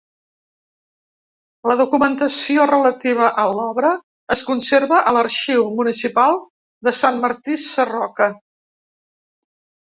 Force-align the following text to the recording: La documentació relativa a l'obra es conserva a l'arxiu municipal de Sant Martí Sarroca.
La 1.71 1.73
documentació 1.81 2.63
relativa 2.71 3.27
a 3.41 3.43
l'obra 3.57 3.91
es 4.37 4.43
conserva 4.47 5.03
a 5.11 5.13
l'arxiu 5.19 5.67
municipal 5.75 6.41
de 6.89 6.95
Sant 7.03 7.21
Martí 7.27 7.61
Sarroca. 7.67 8.31